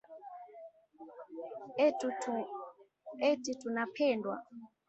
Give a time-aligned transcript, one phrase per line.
[1.85, 4.35] eti tunapendana